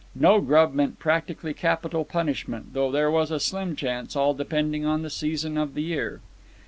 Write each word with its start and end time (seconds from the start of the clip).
No 0.15 0.41
grub 0.41 0.73
meant 0.73 0.97
practically 0.97 1.53
capital 1.53 2.05
punishment, 2.05 2.73
though 2.73 2.89
there 2.89 3.11
was 3.11 3.29
a 3.29 3.39
slim 3.39 3.75
chance, 3.75 4.15
all 4.15 4.33
depending 4.33 4.83
on 4.83 5.03
the 5.03 5.11
season 5.11 5.59
of 5.59 5.75
the 5.75 5.83
year. 5.83 6.21